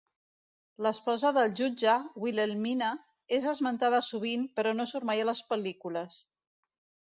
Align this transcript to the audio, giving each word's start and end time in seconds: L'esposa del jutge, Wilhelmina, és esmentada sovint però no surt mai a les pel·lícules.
L'esposa 0.85 1.31
del 1.37 1.51
jutge, 1.59 1.93
Wilhelmina, 2.23 2.89
és 3.39 3.47
esmentada 3.53 4.03
sovint 4.11 4.51
però 4.59 4.75
no 4.81 4.89
surt 4.95 5.11
mai 5.13 5.23
a 5.27 5.31
les 5.33 5.47
pel·lícules. 5.55 6.23